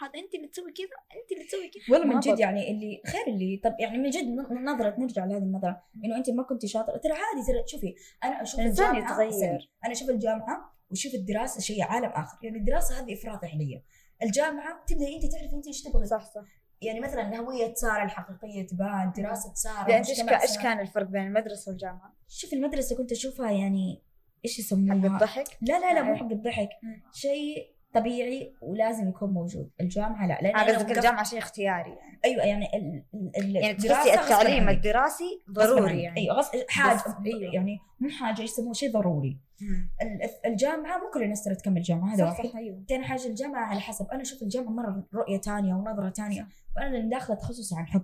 [0.00, 0.86] هذا انت اللي تسوي كذا
[1.22, 1.82] انت اللي تسوي كذا.
[1.96, 5.42] والله من جد يعني اللي خير اللي طب يعني من جد ن- نظرة نرجع لهذه
[5.42, 5.82] النظرة.
[6.04, 9.28] إنه انت ما كنتي شاطرة ترى عادي ترى شوفي أنا أشوف يتغير.
[9.28, 12.38] استني، أنا أشوف الجامعة وأشوف الدراسة شيء عالم آخر.
[12.42, 13.82] يعني الدراسة هذه إفراط عليا
[14.22, 16.06] الجامعة تبدأي انت تعرفي انت إيش تبغي.
[16.06, 16.44] صح صح.
[16.82, 20.58] يعني مثلا هوية سارة الحقيقية تبان دراسة سارة انت إيش إيش.
[20.58, 24.02] كان الفرق بين المدرسة والجامعة؟ شوف المدرسة كنت أشوفها يعني
[24.44, 26.18] إيش حق يسموها الضحك؟ لا لا لا مو إيه.
[26.18, 26.68] حق الضحك.
[27.12, 29.70] شيء طبيعي ولازم يكون موجود.
[29.80, 32.20] الجامعة لا لأن آه، قصدك وقفت- الجامعة شيء اختياري يعني.
[32.24, 33.02] أيوه يعني ال...
[33.36, 33.56] ال...
[33.56, 34.68] يعني تحسي التعليم.
[34.68, 36.02] الدراسي ضروري.
[36.02, 36.20] يعني.
[36.20, 36.50] أيوه غص...
[36.68, 37.54] حاجة أيوة.
[37.54, 39.38] يعني مو حاجة يسموه شيء ضروري.
[40.46, 42.84] الجامعة مو كل الناس ترى تكمل جامعة هذا واحد أيوه.
[42.88, 44.06] ثاني حاجة الجامعة على حسب.
[44.12, 48.02] أنا أشوف الجامعة مرة رؤية تانية ونظرة تانية وأنا اللي داخلة تخصصي عن حب.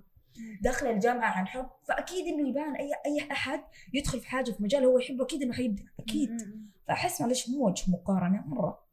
[0.63, 3.61] داخلة الجامعة عن حب فأكيد إنه يبان اي أي أحد
[3.95, 6.31] يدخل في حاجة في مجال هو يحبه أكيد إنه حيبدع أكيد.
[6.89, 8.88] فأحس معلش مو وجه مقارنة مرة.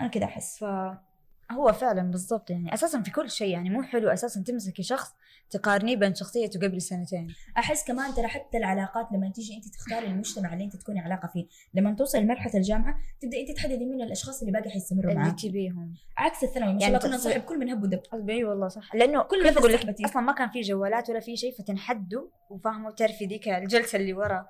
[0.00, 0.58] أنا كذا أحس.
[0.58, 5.14] فهو فعلا بالضبط يعني أساسا في كل شيء يعني مو حلو أساسا تمسكي شخص
[5.50, 7.34] تقارنيه بين شخصيته قبل سنتين.
[7.58, 11.46] أحس كمان ترى حتى العلاقات لما تيجي أنت تختاري المجتمع اللي أنت تكوني علاقة فيه
[11.74, 15.40] لما توصل لمرحلة الجامعة تبدا أنت تحددي مين الأشخاص اللي باقي حيستمروا اللي معاك.
[15.40, 15.94] تبيهم.
[16.16, 18.00] عكس الثانوي ما شاء يعني الله كنا نصاحب كل من هب ودب.
[18.30, 18.94] اي والله صح.
[18.94, 20.04] لأنه كل كيف أقول لك.
[20.04, 24.46] أصلا ما كان في جوالات ولا في شيء فتنحدوا وفاهموا تعرفي ذيك الجلسة اللي ورا.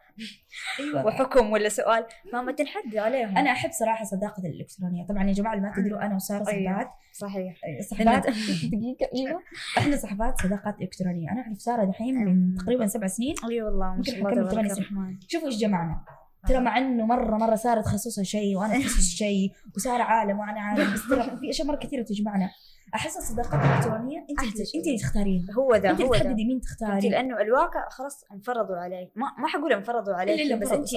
[0.80, 1.06] أيوه.
[1.06, 2.06] وحكم ولا سؤال.
[2.32, 3.38] فاهمة تنحدوا عليهم.
[3.38, 5.06] أنا أحب صراحة صداقة الإلكترونية.
[5.06, 6.90] طبعا يا جماعة اللي ما تدروا أنا وسارة أيوة.
[7.16, 7.56] صحيح.
[7.90, 8.26] صحبات
[8.72, 9.40] دقيقة إيوه.
[9.78, 11.30] إحنا صحبات صداقات إلكترونية.
[11.30, 12.54] أنا أعرف سارة دحين من.
[12.56, 13.34] تقريبا سبع سنين.
[13.50, 15.20] أي والله ما شاء الله سنين.
[15.28, 16.04] شوفوا إيش جمعنا.
[16.48, 20.94] ترى مع إنه مرة مرة سارة تخصصها شيء وأنا تخصص شيء وسارة عالم وأنا عالم.
[20.94, 22.50] بس ترى في أشياء مرة كثيرة تجمعنا.
[22.94, 24.42] أحس الصداقات الالكترونيه أنت.
[24.74, 27.08] أنت اللي تختاريها هو ده أنت هو اللي تحددي مين تختاري.
[27.08, 30.88] لأنه الواقع خلاص انفرضوا عليك ما ما حقول انفرضوا عليك بس انت.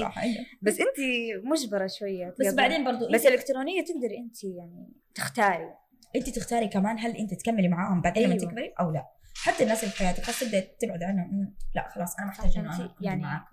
[0.62, 0.97] بس أنت
[1.43, 2.36] مجبرة شوية.
[2.39, 2.53] بس.
[2.53, 5.73] بعدين برضو بس الالكترونيه تقدري أنت يعني تختاري.
[6.15, 8.46] انت تختاري كمان هل انت تكملي معاهم بعدين لما أيوة.
[8.46, 12.28] تكبري أو لا حتى الناس اللي في حياتك خلاص تبدا تبعد عنهم لا خلاص أنا
[12.28, 13.43] محتاجة إنه أنا؟ أكون يعني- معاك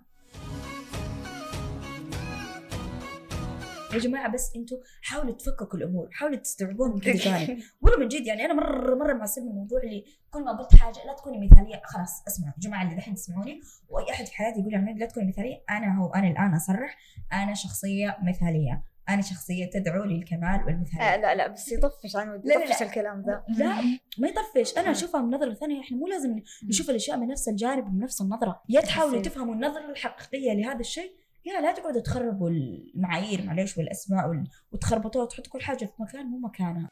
[3.93, 8.25] يا جماعة بس أنتم حاولوا تفككوا الأمور حاولوا تستوعبوها من كل جانب والله من جد
[8.27, 12.23] يعني أنا مره مرة معصبني الموضوع اللي كل ما قلت حاجة لا تكوني مثالية خلاص
[12.27, 15.97] اسمعوا يا جماعة اللي دحين تسمعوني وأي أحد في حياتي يقول لا تكوني مثالية أنا
[15.97, 16.97] هو أنا الآن أصرح
[17.33, 22.41] أنا شخصية مثالية أنا شخصية تدعو للكمال والمثالية آه لا لا بس يطفش عن لا،
[22.53, 22.87] لا، يطفش لا.
[22.87, 23.81] الكلام ذا لا
[24.17, 24.91] ما يطفش أنا.
[24.91, 28.61] أشوفها من نظرة ثانية إحنا مو لازم نشوف الأشياء من نفس الجانب ومن نفس النظرة
[28.69, 29.21] يا تحاولوا.
[29.21, 31.11] تفهموا النظرة الحقيقية لهذا الشيء
[31.45, 36.37] يا لا تقعدوا تخربوا المعايير معليش والأسماء وال- وتخربطوها وتحطوا كل حاجة في مكان مو
[36.37, 36.89] مكانها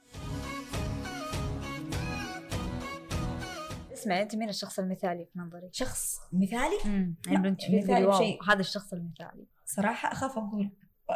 [3.94, 8.44] اسمع أنت مين الشخص المثالي في نظرك؟ شخص مثالي امم يعني مثالي واو شيء.
[8.44, 10.70] هذا الشخص المثالي صراحة أخاف أقول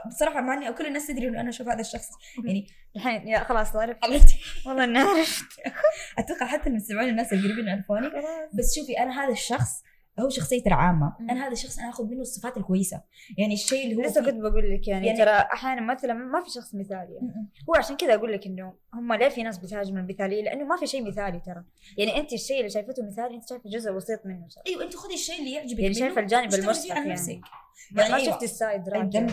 [0.08, 2.08] بصراحة مع إني كل الناس تدري إنه أنا أشوف هذا الشخص.
[2.46, 4.04] يعني الحين يا خلاص عرفت.
[4.06, 5.44] عرفتي والله إني عرفت.
[6.20, 8.08] أتوقع حتى المستمعين الناس القريبين يعرفوني
[8.54, 9.84] بس شوفي أنا هذا الشخص
[10.20, 10.64] هو شخصية
[11.20, 11.30] مم.
[11.30, 13.02] أنا هذا الشخص أنا آخذ منه الصفات الكويسة،
[13.38, 16.50] يعني الشيء اللي هو لسه كنت بقول لك يعني, يعني- ترى أحيانا مثلا ما في
[16.50, 17.48] شخص مثالي يعني.
[17.70, 20.88] هو عشان كذا أقول لك إنه هم ليه في ناس بتهاجم المثاليه لأنه ما في
[20.88, 21.64] شيء مثالي ترى.
[21.98, 24.48] يعني أنت الشيء اللي شايفته مثالي أنت شايفه جزء بسيط منه.
[24.48, 26.54] ترى أيوه أنت خذي الشيء اللي يعجبك يعني شايفه الجانب
[26.92, 27.14] على يعني.
[27.14, 27.40] نفسك.
[27.92, 28.32] ما, يعني ما أيوة.
[28.34, 28.84] شفت السايد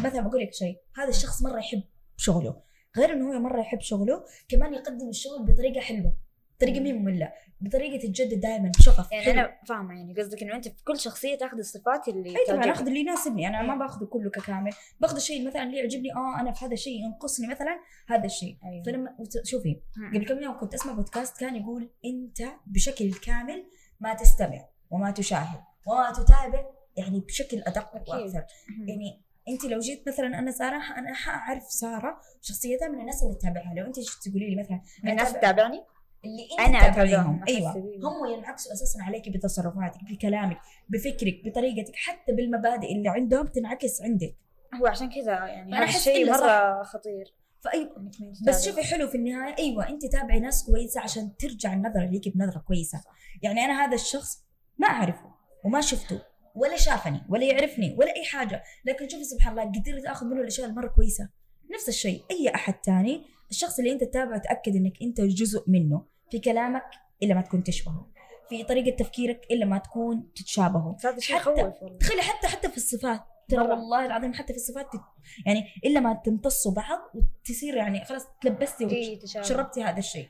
[0.01, 1.83] مثلا بقول لك شيء هذا الشخص مرة يحب
[2.17, 2.57] شغله.
[2.97, 6.17] غير إنه هو مرة يحب شغله كمان يقدم الشغل بطريقة حلوة.
[6.57, 9.41] بطريقة مين مملة بطريقة تتجدد دائما بشغف يعني حلو.
[9.41, 12.73] أنا فاهمة يعني قصدك إنه أنت في كل شخصية تأخذ الصفات اللي أي طبعا.
[12.73, 16.53] أخذ اللي يناسبني أنا ما باخذه كله ككامل باخذ الشيء مثلا اللي يعجبني آه أنا
[16.53, 18.85] في هذا الشيء ينقصني مثلا هذا الشيء أيوة.
[18.85, 19.81] فلما شوفي.
[20.15, 23.67] قبل كم يوم كنت أسمع بودكاست كان يقول أنت بشكل كامل
[24.01, 26.65] ما تستمع وما تشاهد وما تتابع
[26.97, 27.95] يعني بشكل أدق.
[27.95, 28.45] وأكثر.
[28.87, 33.75] يعني أنت لو جيت مثلا أنا سارة أنا حاعرف سارة شخصيتها من الناس اللي تتابعها
[33.75, 35.85] لو أنت جيت تقولي لي مثلا من الناس تتابعني
[36.25, 37.73] اللي انت أتابعهم، أيوه.
[37.77, 40.59] هم ينعكسوا أساسا عليك بتصرفاتك بكلامك
[40.89, 44.37] بفكرك بطريقتك حتى بالمبادئ اللي عندهم تنعكس عندك.
[44.81, 46.31] هو عشان كذا يعني هذا الشيء.
[46.31, 47.35] مرة خطير.
[47.61, 48.11] فأيوة.
[48.47, 48.65] بس.
[48.67, 49.55] شوفي حلو في النهاية.
[49.59, 53.01] أيوه أنت تابعي ناس كويسة عشان ترجع النظرة ليكي بنظرة كويسة.
[53.43, 54.45] يعني أنا هذا الشخص
[54.79, 55.35] ما أعرفه
[55.65, 56.23] وما شفته
[56.55, 58.63] ولا شافني ولا يعرفني ولا أي حاجة.
[58.85, 61.29] لكن شوفي سبحان الله قدرت آخذ منه الأشياء المرة كويسة.
[61.75, 62.25] نفس الشيء.
[62.31, 66.14] أي أحد تاني الشخص اللي أنت تتابعه تأكد إنك أنت جزء منه.
[66.31, 66.85] في كلامك
[67.23, 68.11] إلا ما تكون تشبهه.
[68.49, 70.97] في طريقة تفكيرك إلا ما تكون تتشابهه.
[71.05, 73.21] هذا حتى- تخيلي حتى حتى في الصفات.
[73.49, 73.61] ترى.
[73.69, 75.01] والله العظيم حتى في الصفات تت...
[75.47, 79.47] يعني إلا ما تمتصوا بعض وتصير يعني خلاص تلبستي في تشابه.
[79.47, 80.29] شربتي هذا الشيء.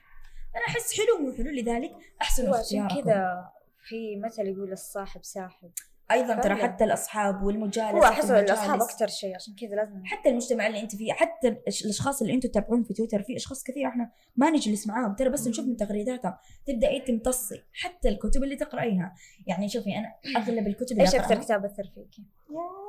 [0.57, 1.92] أنا أحس حلو مو حلو لذلك.
[2.22, 3.00] أحسن اختياركم.
[3.02, 3.50] كذا
[3.88, 5.70] في مثل يقول الصاحب ساحب.
[6.11, 6.62] أيضا ترى فعلا.
[6.62, 10.97] حتى الأصحاب والمجالس هو احس الأصحاب أكثر شيء عشان كذا لازم حتى المجتمع اللي أنت
[10.97, 15.14] فيه حتى الأشخاص اللي أنتم تتابعون في تويتر في أشخاص كثير إحنا ما نجلس معاهم
[15.14, 16.35] ترى بس نشوف من تغريداتهم
[16.67, 19.14] تبداي تمتصي حتى الكتب اللي تقرأيها
[19.47, 22.25] يعني شوفي أنا أغلب الكتب اللي إيش أكثر كتاب أثر فيك؟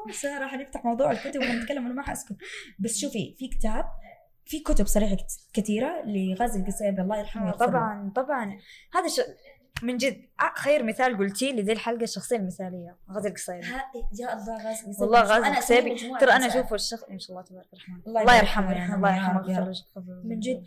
[0.07, 2.35] يا سارة حنفتح موضوع الكتب ونتكلم أنا ما حأسكت
[2.79, 3.85] بس شوفي في كتاب
[4.45, 5.17] في كتب صريحة
[5.53, 7.51] كثيرة لغازي القصيبي الله يرحمه آه،.
[7.51, 8.59] طبعا طبعا
[8.93, 9.07] هذا.
[9.83, 10.21] من جد.
[10.41, 12.97] آه، خير مثال قلتيه لذي الحلقة الشخصية المثالية.
[13.11, 13.67] غازي القصيبي
[14.19, 16.47] يا الله غازي القصيبي والله غازي القصيبي ترى أنا.
[16.47, 18.01] أشوفه الشخص ما شاء الله تبارك الرحمن.
[18.07, 18.95] الله يرحمه يعني.
[18.95, 19.73] الله يرحمه.
[20.23, 20.65] من جد.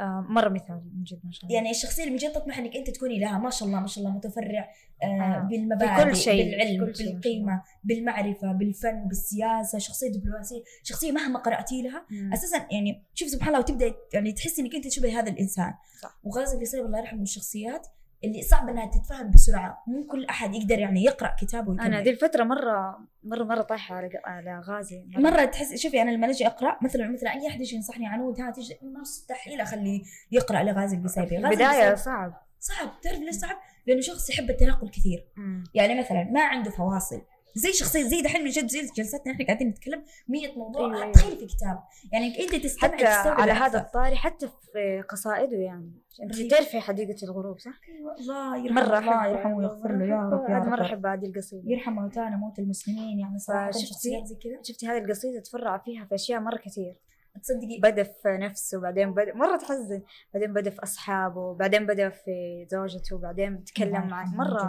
[0.00, 1.56] آه مرة مثالي من جد ما شاء الله.
[1.56, 3.38] يعني الشخصية اللي من جد تطمح إنك أنت تكوني لها.
[3.38, 4.68] ما شاء الله ما شاء الله متفرع
[5.02, 5.48] آه آه.
[5.50, 9.78] بالمبادئ في كل شيء، بالعلم كل شيء بالقيمة بالمعرفة بالفن بالسياسة.
[9.78, 10.62] شخصية دبلوماسية.
[10.82, 12.32] شخصية مهما قرأتي لها مم.
[12.32, 15.74] أساسا يعني شوف سبحان الله وتبدأ يعني تحسي إنك أنت تشبه هذا الإنسان.
[16.02, 16.20] صح.
[16.22, 17.86] وغازي القصيبي الله يرحمه من الشخصيات.
[18.24, 19.84] اللي صعب إنها تتفهم بسرعة.
[19.86, 21.86] مو كل أحد يقدر يعني يقرأ كتابه ويكمل.
[21.86, 25.04] أنا دي الفترة مرة مرة مرة طايحة على على غازي.
[25.16, 28.50] مرة تحس شوفي أنا لما أجي أقرأ مثلا مثلا أي أحد يجي ينصحني عنود ها
[28.50, 30.02] تيجي مستحيل أخليه
[30.32, 31.36] يقرأ لغازي القصيبي.
[31.36, 32.42] غازي البدايه صعب.
[32.60, 35.24] صعب تعرف ليش صعب؟ لأنه شخص يحب التنقل كثير.
[35.36, 35.64] مم.
[35.74, 37.22] يعني مثلا ما عنده فواصل.
[37.58, 41.12] زي شخصية زي دحين من جد زي جلستنا إحنا قاعدين نتكلم 100 موضوع أيوة، أيوة.
[41.12, 41.78] تخيلي في كتاب
[42.12, 43.52] يعني أنت تستمع حتى على.
[43.52, 45.92] هذا الطاري حتى في قصائده يعني
[46.22, 46.50] أنت.
[46.50, 50.58] تعرفي حديقة الغروب صح؟ أيوة، الله يرحمه مرة الله يرحمه ويغفر له يا رب يا
[50.58, 54.62] هذه مرة رب أحب هذه القصيدة يرحم موتانا موت المسلمين يعني صراحة؟ شخصيات زي كذا
[54.62, 56.94] شفتي هذه القصيدة تفرع فيها في أشياء مرة كثير
[57.42, 60.02] تصدقي بدأ في نفسه بعدين بدأ مرة تحزن
[60.34, 64.62] بعدين بدأ في أصحابه بعدين بدأ في زوجته بعدين تكلم الله عن مرة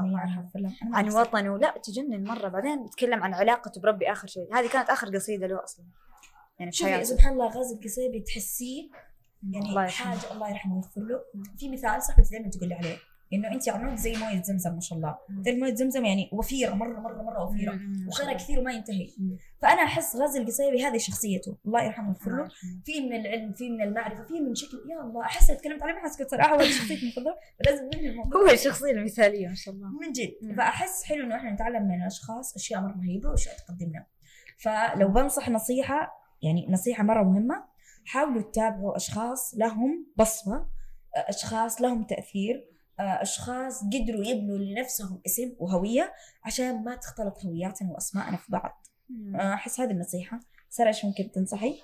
[0.94, 1.58] عن وطنه.
[1.58, 4.56] لا تجنن مرة بعدين تكلم عن علاقته بربي آخر شيء.
[4.56, 5.86] هذه كانت آخر قصيدة له أصلا.
[6.60, 8.90] يعني في شوفي سبحان الله غازي القصيبي تحسيه
[9.44, 10.12] الله يعني يرحمه.
[10.12, 11.20] حاجة الله يرحمه ويغفر له.
[11.58, 12.98] في مثال صاحبتي دائما تقول لي عليه.
[13.34, 15.18] إنه انت عنود زي موية زمزم ما شاء الله.
[15.46, 17.80] تعرف موية زمزم يعني وفيرة مرة مرة مرة وفيرة.
[18.08, 19.08] وخيرها كثير وما ينتهي.
[19.62, 21.58] فأنا أحس غازي القصيبي هذه شخصيته.
[21.66, 22.50] الله يرحمه ويغفر له.
[22.86, 24.78] في من العلم في من المعرفة في من شكل.
[24.90, 27.36] يا الله أحس تكلمت عليه ما حسكت صراحة هو شخصيتي المفضلة.
[27.66, 28.42] لازم ننهي الموضوع.
[28.42, 29.88] هو الشخصية المثالية ما شاء الله.
[29.88, 30.56] من جد.
[30.58, 34.06] فأحس حلو إنه إحنا نتعلم من الأشخاص أشياء مرة رهيبه وأشياء تقدمنا.
[34.58, 37.66] فلو بنصح نصيحة يعني نصيحة مرة مهمة
[38.06, 40.70] حاولوا تتابعوا أشخاص لهم بصمة
[41.16, 42.66] أشخاص لهم تأثير.
[43.00, 48.86] أشخاص قدروا يبنوا لنفسهم اسم وهوية عشان ما تختلط هوياتنا واسماءنا في بعض.
[49.36, 50.40] أحس هذه النصيحة.
[50.70, 51.82] سارة إيش ممكن تنصحي؟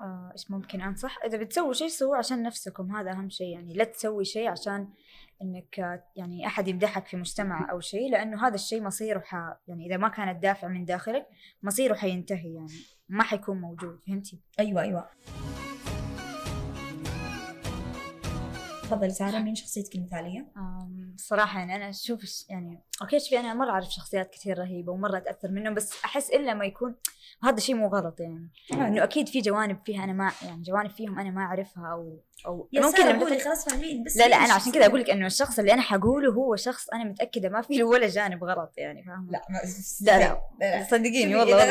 [0.00, 3.46] آه، إيش ممكن أنصح؟ إذا بتسووا شيء سووه عشان نفسكم هذا أهم شيء.
[3.46, 4.88] يعني لا تسوي شيء عشان
[5.42, 9.34] إنك آه، يعني أحد يمدحك في مجتمع أو شيء لأنه هذا الشيء مصيره ح...
[9.68, 11.26] يعني إذا ما كان الدافع من داخلك
[11.62, 12.72] مصيره حينتهي يعني
[13.08, 14.00] ما حيكون موجود.
[14.06, 15.10] فهمتي؟ أيوه أيوه.
[18.90, 23.54] تفضلي سارة مين شخصيتك المثالية؟ آم، صراحة يعني أنا أشوف الش- يعني أوكي شوفي أنا
[23.54, 26.94] مرة أعرف شخصيات كثير رهيبة ومرة أتأثر منهم بس أحس إلا ما يكون
[27.42, 28.50] هذا شيء مو غلط يعني.
[28.72, 32.68] إنه أكيد في جوانب فيها أنا ما يعني جوانب فيهم أنا ما أعرفها أو أو
[32.72, 35.26] يا ممكن لما قولي خلاص فاهمين بس لا لا أنا عشان كذا؟ أقول لك إنه
[35.26, 39.02] الشخص اللي أنا حقوله هو شخص أنا متأكدة ما في له ولا جانب غلط يعني
[39.04, 39.42] فاهمة؟ لا
[40.00, 40.40] لا لا.
[40.60, 41.64] لا صدقيني والله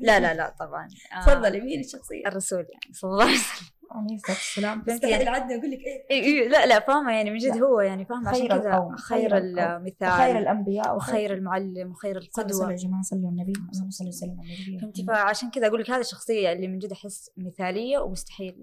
[0.00, 0.88] لا لا لا طبعا.
[1.12, 3.68] آه، تفضلي مين الشخصية؟ الرسول يعني صلى الله عليه وسلم.
[3.90, 5.78] عليه الصلاه والسلام بس فهمتي يعني؟ أقول لك
[6.10, 7.62] إيه إيه لا لا فاهمة يعني من جد.
[7.62, 12.76] هو يعني فاهمة عشان كذا خير المثال خير الأنبياء وخير المعلم وخير صلوا صلوا يا
[12.76, 14.78] جماعة صلوا على النبي اللهم صل وسلم على النبي.
[14.78, 18.60] فهمتي؟ فعشان كذا أقول لك هذه الشخصية اللي من جد أحس مثالية ومستحيل.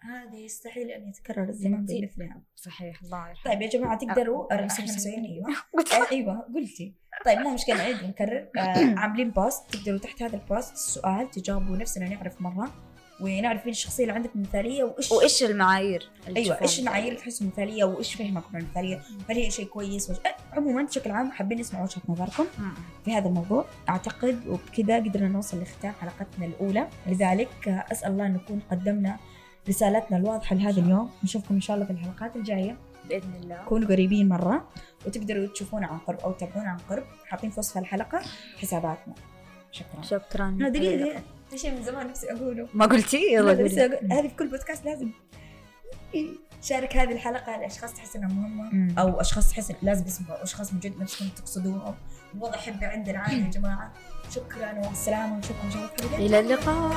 [0.00, 2.42] هذه يستحيل أن يتكرر الزمان؟ بمثلها.
[2.54, 3.52] صحيح الله يرحمه.
[3.52, 5.46] طيب يا جماعة تقدروا؟ مسويين أيوه.
[5.92, 6.94] آه، أيوه قلتي.
[7.24, 11.76] طيب مو مشكلة نعيد ونكرر آه عاملين post تقدروا تحت هذا ال post السؤال تجاوبوا
[11.76, 12.87] نفسنا نعرف مرة.
[13.20, 17.46] ونعرف مين الشخصية اللي عندك مثالية وايش وإيش المعايير اللي أيوه إيش المعايير اللي تحسوا
[17.46, 20.16] مثالية وإيش فهمكم عن المثالية؟ هل هي شيء كويس؟ وش...
[20.16, 22.44] أه، عموما بشكل عام حابين نسمع وجهة نظركم.
[23.04, 23.64] في هذا الموضوع.
[23.88, 26.88] أعتقد وبكذا قدرنا نوصل لختام حلقتنا الأولى.
[27.06, 29.16] لذلك آه، أسأل الله أن نكون قدمنا
[29.68, 31.10] رسالتنا الواضحة لهذا اليوم.
[31.24, 32.76] نشوفكم إن شاء الله في الحلقات الجاية.
[33.08, 33.64] بإذن الله.
[33.68, 34.68] كونوا قريبين مرة
[35.06, 37.04] وتقدروا تشوفونا عن قرب أو تتابعونا عن قرب.
[37.26, 38.22] حاطين في وصف الحلقة
[38.58, 39.14] حساباتنا.
[39.72, 40.02] شكرا.
[40.02, 40.70] شكرا.
[40.72, 42.68] في شيء من زمان نفسي أقوله.
[42.74, 43.98] ما قلتي؟ يلا قولي.
[44.12, 45.10] هذه في كل بودكاست لازم
[46.62, 48.94] شارك هذه الحلقة لأشخاص تحس إنها مهمة مم.
[48.98, 51.94] أو أشخاص تحس لازم يسمعوا أشخاص من جد نفسكم تقصدوهم
[52.38, 53.92] وضع حبة عندنا عادي يا جماعة.
[54.34, 56.96] شكرا الله في الحلقة إلى اللقاء.